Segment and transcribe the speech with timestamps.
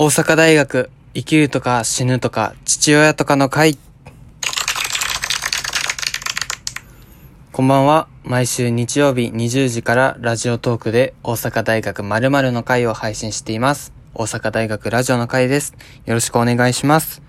[0.00, 3.76] 大阪大学、生きるとか死ぬとか、父親とかの会。
[7.50, 8.06] こんばんは。
[8.22, 13.92] 毎週日曜日20時からラジオトークで大阪大学〇〇の会を配信しています。
[14.14, 15.74] 大阪大学ラジオの会です。
[16.06, 17.20] よろしくお願いします。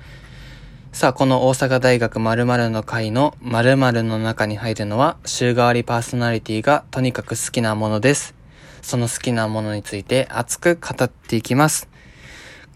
[0.91, 8.36] さあ、この大阪大学〇〇の会の〇〇の中に入るのは、週替わりパーソナリティがとにかく好きなものです。
[8.83, 11.89] その好きなものについて熱く語っていきます。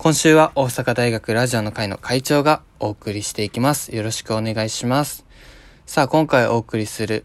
[0.04, 3.95] 今週は大阪大学ラジオの会の会長がお送りしていきます。
[3.95, 5.26] よろしくお願いします。
[5.85, 7.23] さあ、今回お送りする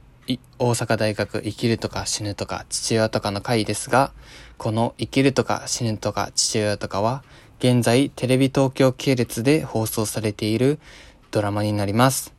[0.61, 4.13] 大阪大学生きるとか死ぬとか父親とかの会ですが、
[4.59, 7.25] この生きるとか死ぬとか父親とかは、
[7.59, 10.79] 現在テレビ東京系列で放送されている
[11.33, 12.33] ドラマになります。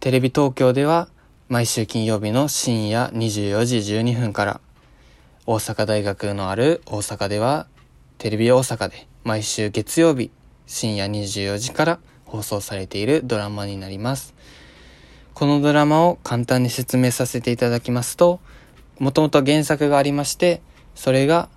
[0.00, 1.08] テレビ東京では
[1.48, 4.60] 毎週金曜日の深夜24時12分から
[5.46, 7.66] 大阪大学のある大阪では
[8.18, 10.32] テレビ大阪で毎週月曜日
[10.66, 14.34] 深夜24時から放送されているドラマになります。
[15.34, 18.40] このドラマを簡単に説明させていただきますと、
[18.98, 20.60] もともと原作がありまして、
[20.96, 21.48] それが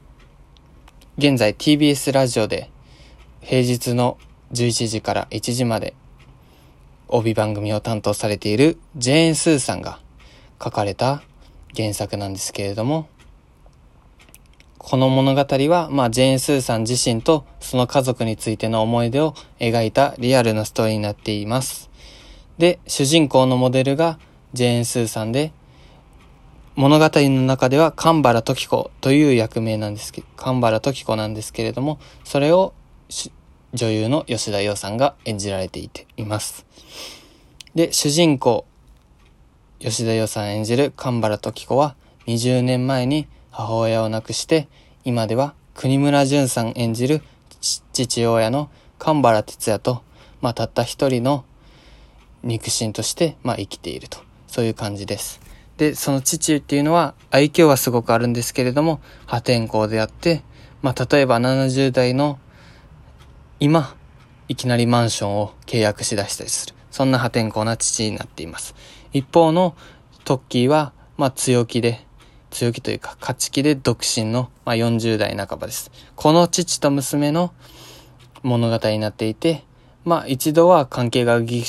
[1.17, 2.69] 現在 TBS ラジオで
[3.41, 4.19] 平日の
[4.51, 5.95] 11時から1時まで
[7.07, 9.99] 帯番組を担当されているジェーン・スーさんが
[10.63, 11.23] 書かれた
[11.75, 13.07] 原作なんですけれども、
[14.85, 21.89] この物語は、まあ、ジェーン・スーさん自身とその家族についての思い出を描いたリアルなストーリーになっています。
[22.59, 24.19] で、主人公のモデルが
[24.53, 25.53] ジェーン・スーさんで、
[26.75, 32.75] 物語の中では神原時子という役名なんですけど、神原時子なんですけれども、それを
[33.73, 36.63] 女優の吉田洋さんが演じられていています。
[37.73, 38.65] で、主人公、
[39.79, 41.95] 吉田洋さん演じる神原時子は
[42.27, 44.67] 20年前に母親を亡くして、
[45.05, 47.21] 今では国村淳さん演じる
[47.93, 50.03] 父親の神原哲也と、
[50.41, 51.45] まあ、たった一人の
[52.43, 54.19] 肉親として、まあ、生きていると。
[54.47, 55.39] そういう感じです。
[55.77, 60.43] で、その父っていうのは愛嬌はすごくあるんですけれども、破天荒であって、
[60.81, 62.39] まあ、例えば70代の
[63.61, 63.95] 今、
[64.49, 66.75] いきなりマンションを契約しだしたりする。
[66.91, 68.75] そんな破天荒な父になっています。
[69.13, 69.77] 一方の
[70.25, 72.05] トッキーは、まあ、強気で、
[72.55, 75.91] 強気というか、勝ち気で独身の、まあ、40代半ばです。
[76.15, 77.53] この父と娘の
[78.43, 79.65] 物語になっていて、
[80.05, 81.65] まあ一度は関係がぎ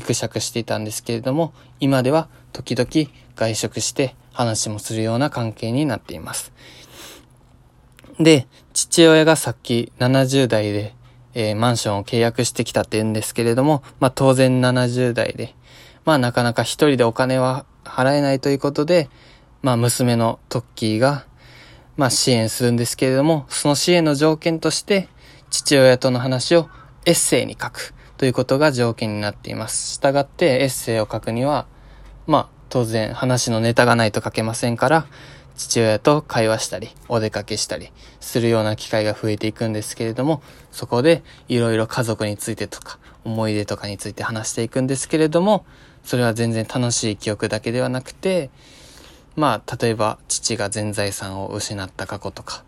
[0.00, 6.52] くしゃくしていたんですけれども、今では時々外食して話もするような関係になっています。
[8.18, 10.94] で、父親がさっき70代で、
[11.34, 15.54] えー、マンションを契約してきたって言うんですけれども、まあ当然70代で、
[16.06, 19.10] まあなかなか一人でお金は払えないということで、
[19.62, 21.26] まあ娘のトッキーが、
[21.96, 25.08] まあ支援するんですけれども、その支援の条件として、
[25.50, 26.68] 父親との話を
[27.04, 29.94] エッセイに書くということが条件になっています。
[29.94, 31.66] したがってエッセイを書くには、
[32.26, 35.06] まあ当然話のネタがないと書けませんから、
[35.56, 40.42] 父親と会話したり、お出かけしたりするような機会が増えていくんですけれども、
[40.72, 45.66] そこでいろいろ家族についてとか、思い出とかについて話していくんですけれども、
[46.02, 48.48] それは全然楽しい記憶だけではなくて、
[49.36, 52.64] まあ、例えば父が全財産を失った過去とか、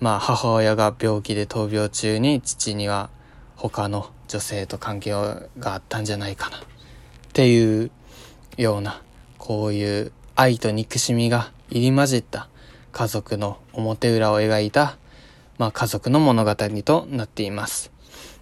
[0.00, 3.10] まあ、母親が病気で闘病中に父には
[3.56, 6.60] 他の女性と関係があったんじゃないかなっ
[7.32, 7.90] ていう
[8.56, 9.02] ような、
[9.38, 12.48] こういう愛と憎しみが入り混じった
[12.92, 14.96] 家族の表裏を描いた、
[15.58, 17.92] まあ、家族の物語となっています。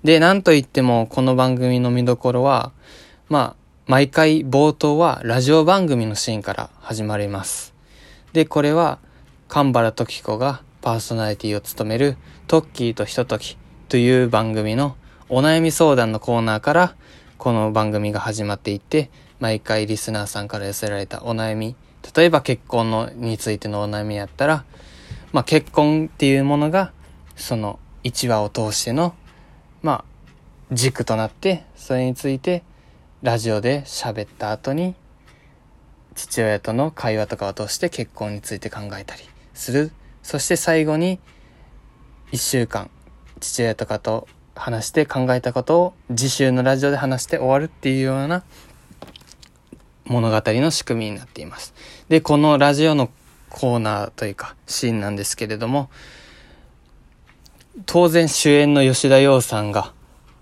[0.03, 2.73] で、なんといってもこの番組の見どころは、
[3.29, 3.62] まあ、
[3.93, 7.75] 毎回冒頭はラジオ番組のシーンから始まります。
[8.33, 8.99] で、これは、
[9.49, 12.17] 神原時子がパーソナリティを務める
[12.47, 13.59] トッキーとひととき
[13.91, 14.97] という番組の
[15.29, 16.95] お悩み相談のコーナーから
[17.37, 19.11] この番組が始まっていって、
[19.41, 21.77] 毎回リスナーさんから寄せられたお悩み、
[22.17, 24.65] 例えば結婚のについてのお悩みやったら、
[25.33, 26.95] まあ結婚っていうものが、
[27.37, 29.15] その1話を通しての、
[29.83, 30.05] まあ
[30.73, 32.63] 軸となって、それについて
[33.23, 34.97] ラジオで喋った後に、
[36.17, 39.23] 父親との会話とかを通して結婚について考えたり
[39.55, 39.93] する。
[40.25, 41.21] そして最後に、
[42.33, 42.91] 一週間、
[43.39, 44.27] 父親とかと
[44.57, 48.43] 話して考えたことを次週のラジオで話して終わるっていうような
[50.05, 51.75] 物語の仕組みになっています。
[52.09, 53.09] で、このラジオの
[53.51, 55.91] コーナーというかシーンなんですけれども、
[57.87, 59.93] 当然主演の吉田洋さんが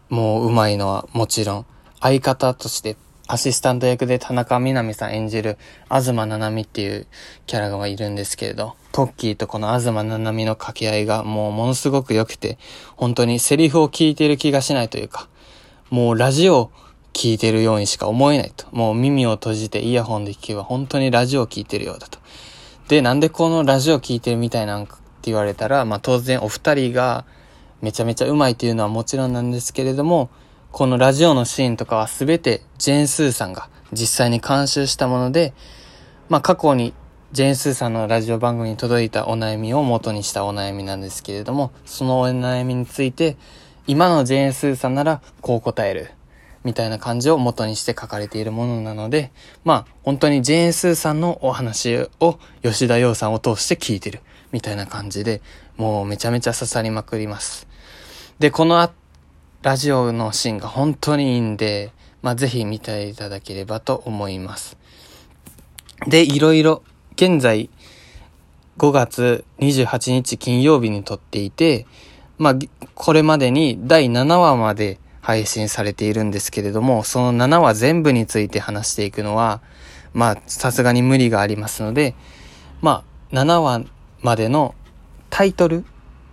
[0.08, 1.66] もう上手いのはもちろん
[2.00, 2.96] 相方として
[3.28, 7.06] アシスタント役で田中みな実さん演じる東七海っていう
[7.46, 12.58] キャラがいるんですけれど、トッキーとこの東七海の掛け合いがもうものすごく良くて、
[12.96, 15.28] 本当にセリフを聞いている気がしないというか、
[15.90, 16.72] もうラジオを
[17.12, 18.66] 聞いてるようにしか思えないと。
[18.72, 22.18] もう耳を閉じてイヤホンで聞けば本当にラジオを聞いてるようだと。
[22.88, 27.24] で、なんでこのラジオを聞いてるみたいなんかって言われたら、まあ当然お二人が
[27.80, 30.30] めちゃめちゃうまいっていうのはもちろんなんですけれども、
[30.72, 35.52] このラジオのシーンとかはすべてジェーン・スーさんが実際に監修したもので、
[36.28, 36.94] まあ過去に
[37.32, 43.36] ジェーン・スーさんのラジオ番組に届いたお悩みを元にしたお悩みなんですけれども、そのお悩みについて、
[43.88, 46.12] 今のジェーン・スーさんならこう答える。
[46.62, 49.32] みたいな感じを元にして書かれているものなので、
[49.64, 54.20] まあ本当にジェーン・スーさんのお話を吉田洋さんを通して聞いてる。
[54.52, 55.42] みたいな感じで、
[55.76, 57.66] もうめちゃめちゃ刺さりまくります。
[58.38, 58.99] で、この後
[59.62, 61.92] ラジオのシーンが本当にいいんで、
[62.22, 64.78] まあ、ぜひ見ていただければと思います。
[66.06, 67.68] で、いろいろ、現在、
[68.78, 71.86] 5月28日金曜日に撮っていて、
[72.38, 72.54] まあ、
[72.94, 79.60] これまでに第7話まで配信されているんですけれども、その7話全部について話していくのは、
[80.14, 82.14] まあ、さすがに無理がありますので、
[82.80, 83.82] まあ、7話
[84.22, 84.74] までの
[85.28, 85.84] タイトル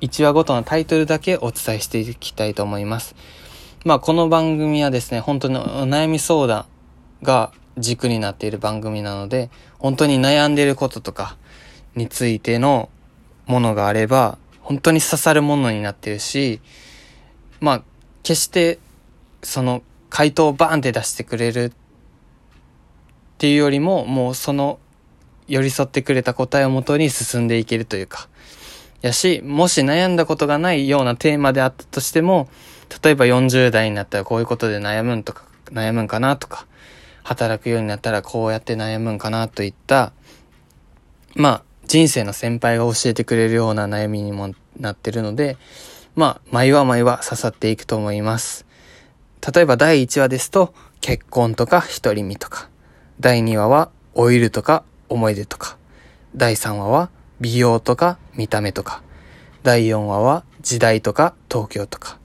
[0.01, 3.15] 1話ごとのタイトルだけお伝えしていきたいと思います。
[3.83, 6.65] まあこの番組はですね、本当にお悩み相談
[7.23, 9.49] が軸になっている番組なので、
[9.79, 11.37] 本当に悩んでいることとか
[11.95, 12.89] についての
[13.45, 16.59] ものがあれば、本当に刺さるものになってるし、
[17.59, 17.83] まあ
[18.23, 18.79] 決して
[19.41, 21.71] その回答をバーンって出してくれるっ
[23.37, 24.79] ていうよりも、もうその
[25.47, 28.27] 寄り添ってくれた答えをもとに進んでいけるというか、
[29.01, 32.49] やし、もし悩んだことがないようなテーマであったとしても、
[33.03, 36.65] 例えば40代になったらこういうことで悩むんとか、悩むんかなとか、
[37.23, 40.13] 働くようになったらこうやって悩むんかなといった、
[41.35, 45.57] まあ、人生の先輩が教えてくれるような悩みにもなってるので、
[46.15, 48.65] まあ、毎話毎話刺さっていくと思います。
[49.53, 52.69] 例えば第1話ですと、結婚とか独り身とか。
[53.19, 55.77] 第2話は、オイルとか思い出とか。
[56.35, 57.09] 第3話は、
[57.39, 59.01] 美容とか見た目とか。
[59.63, 62.17] 第4話は時代とか東京とか。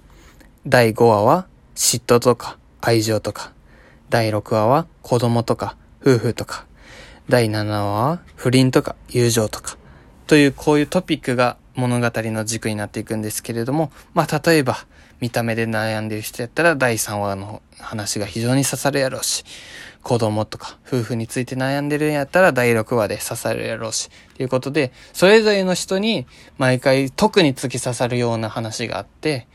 [0.67, 3.53] 第5話は嫉妬とか愛情とか。
[4.11, 6.67] 第6話は子供とか夫婦とか。
[7.29, 9.77] 第7話は不倫とか友情とか。
[10.27, 14.87] というこういうトピックが物語の軸になっていくんですけれども、まあ例えば
[15.21, 19.45] 見た目で悩んでる人やったら第3話の話が非常に刺さるやろうし、
[20.03, 26.27] 子供とか夫婦について悩んでるんやったら第6話で刺さるやろうし、ということで、それぞれの人に
[26.59, 29.47] 毎回特に突き刺さるような話があって、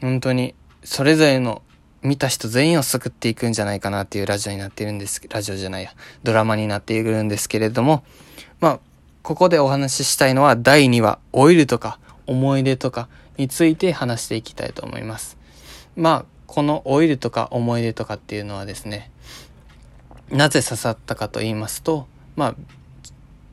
[0.00, 1.62] 本当にそれぞれの
[2.02, 8.04] 見た人全員を救っていくんじゃないかなっていうラジオになっているんです、ラジオじゃないや、ドラマになっているんですけれども、
[8.60, 8.80] まあ、
[9.24, 15.38] ここでお話ししたいのは第2話、オイルとか思い出とかについて話していきたいと思います。
[15.96, 19.10] まあ、このオイルとか思い出とかっていうのはですね、
[20.28, 22.06] なぜ刺さったかと言いますと、
[22.36, 22.54] まあ、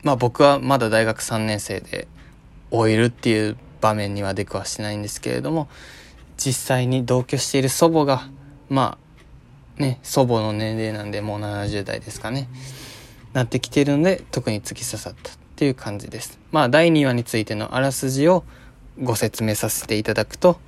[0.02, 2.06] まあ僕はまだ大学3年生で、
[2.70, 5.68] オイルっていう場面には出くわしてないんですけれども、
[6.36, 8.28] 実際に同居している祖母が、
[8.68, 8.98] ま
[9.78, 12.50] あ、ね、祖母の年齢なんでもう70代ですかね、
[13.32, 16.40] なってきているので、特に突き刺さったっていう感じです。
[16.50, 18.42] まあ、第2話についてのあらすじを
[19.00, 20.58] ご説明させていただくと、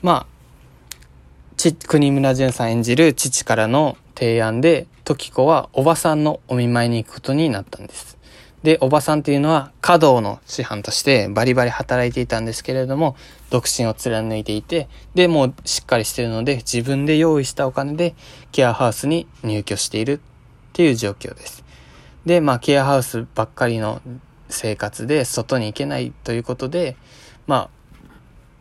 [0.00, 0.28] ま
[1.56, 8.16] あ、国村淳さん演じる父からの提案で、時子はおばさんのお見舞いに行くことになったんです。
[8.62, 13.16] で、おばさんっていうのは、華道の師範としてバリバリ働いていたんですけれども、
[13.50, 18.14] 独身を貫いていて、で、もうしっかりしてるので、自分で用意したお金で
[18.52, 20.20] ケアハウスに入居しているっ
[20.74, 21.64] ていう状況です。
[22.28, 24.02] で、まあ、ケアハウスばっかりの
[24.48, 26.96] 生活で外に行けないということで、
[27.46, 27.70] まあ、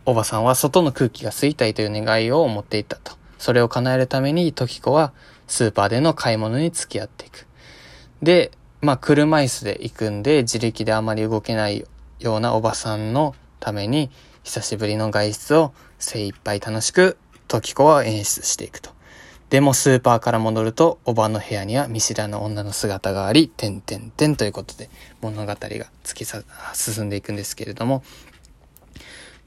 [0.05, 3.17] おばさんは外の空気が吸いたいという願いを持っていたと。
[3.37, 5.13] それを叶えるために、時子は
[5.47, 7.45] スーパーでの買い物に付き合っていく。
[8.21, 8.51] で、
[8.81, 11.85] まあ、車椅子で行くんで、自力であまり動けない
[12.19, 14.09] ようなおばさんのために、
[14.43, 17.17] 久しぶりの外出を精一杯楽しく、
[17.47, 18.96] 時子は演出していくと。
[19.49, 24.89] でもスーパーから戻ると、おばの部屋には見知らぬ女の姿があり、てんてんてんということで、
[25.21, 25.55] 物語が
[26.03, 28.03] 突きさ、進んでいくんですけれども、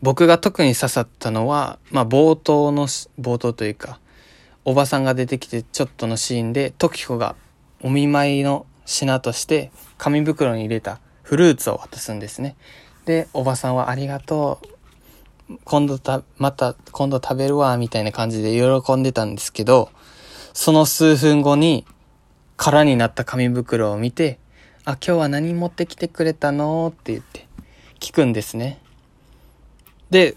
[0.00, 4.00] 僕が特に刺さったのは、まあ冒頭の、冒頭というか、
[4.64, 7.36] おばさんが出てきてちょっとのシーンで、時子が
[7.82, 12.56] お見舞いの品として紙袋に入れたフルーツを渡すんですね。
[13.04, 14.79] で、おばさんはありがとう。
[15.64, 19.90] 今度た、また、今度食べるわ、みたいな感じで喜んでたんですけど、
[20.52, 21.86] その数分後に
[22.56, 24.38] 空になった紙袋を見て、
[24.84, 26.88] あ、今日は何持ってきてくれたの？
[26.88, 27.46] って言って
[27.98, 28.80] 聞くんですね。
[30.10, 30.36] で、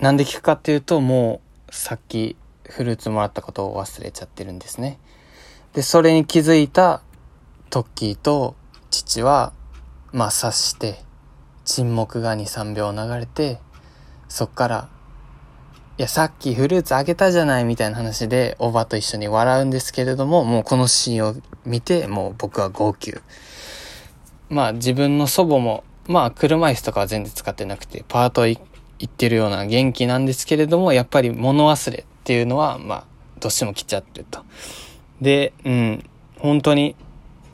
[0.00, 2.36] なんで聞くかっていうと、もうさっき
[2.68, 4.98] フルーツもらったことを忘れちゃってるんですね。
[5.72, 7.02] で、それに気づいた
[7.70, 8.56] トッキーと
[8.90, 9.52] 父は、
[10.12, 11.00] まあ察して、
[11.64, 13.60] 沈黙が2、3秒流れて、
[14.28, 14.88] そっから、
[15.98, 23.14] いや、さっきフルーツあげたじゃないみたいな話で、おばと一緒に笑うんですけれども、もうこのシーンを見て、もう僕は号泣。
[24.48, 28.60] まあ自分の祖母も、まあ車椅子とかは全然使ってなくて、パート行
[29.04, 33.04] ってるような元気なんですけれども、やっぱり物忘れっていうのは、まあ、
[33.40, 34.44] どうしても来ちゃってると。
[35.20, 36.04] で、うん、
[36.38, 36.94] 本当に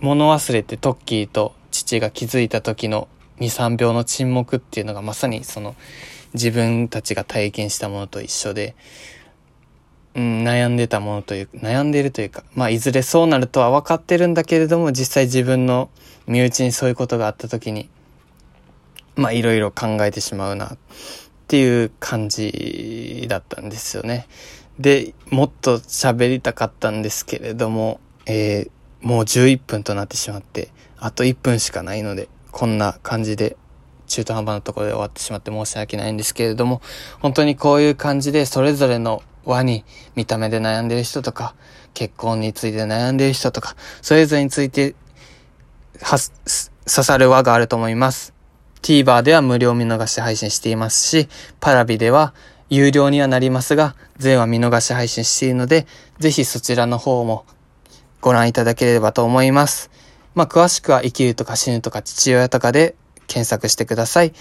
[0.00, 5.74] 物忘れてトッキーと父が気づいた時の2、3秒の沈黙っていうのがまさにその
[6.34, 8.74] 自分たちが体験したものと一緒で、
[10.14, 15.90] うん、悩んでたものという、悩んでるというか、まあいずれそうなるとは分かってるんだけれども、実際自分の
[16.26, 17.88] 身内にそういうことがあった時に、
[19.16, 20.78] まあいろいろ考えてしまうなっ
[21.48, 24.26] ていう感じだったんですよね。
[24.78, 33.56] で、もっと喋りたかったんですけれども、えー、もう11分となってしまって、あと1分しかないので、こんな感じで
[34.06, 36.80] 中途半端なところで終わってしまって申し訳ないんですけれども、
[37.20, 39.84] 本当にこういう感じでそれぞれの輪に
[40.14, 41.54] 見た目で悩んでる人とか、
[41.94, 44.94] 結婚について悩んでる人とか、それぞれについて、
[46.02, 46.18] は、
[46.86, 48.34] 刺さる輪があると思います。
[48.82, 51.28] TVer では無料見逃し配信していますし、
[51.60, 52.34] パラビでは
[52.68, 55.86] 有料にはなりますが、全話見逃し配信しているので、
[56.18, 57.46] ぜひそちらの方も
[58.20, 59.90] ご覧いただければと思います。
[60.34, 62.96] まあ、詳しくは生きるとか死ぬとか父親とかで
[63.26, 64.32] 検索してください。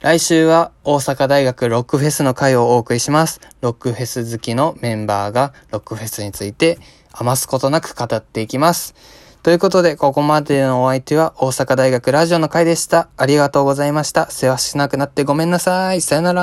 [0.00, 3.40] 来週は大阪大学ロックフェスの会をお送りします。
[3.60, 6.78] ロックフェス好きのメンバーがロックフェスについて
[7.12, 8.94] 余すことなく語っていきます。
[9.42, 13.08] ということで、ここまでのお相手は大阪大学ラジオの会でした。
[13.16, 14.30] ありがとうございました。
[14.30, 16.00] 世話しなくなってごめんなさい。
[16.00, 16.40] さよなら。